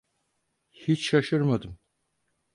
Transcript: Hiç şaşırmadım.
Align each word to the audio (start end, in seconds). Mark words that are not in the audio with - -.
Hiç 0.71 0.99
şaşırmadım. 1.09 1.77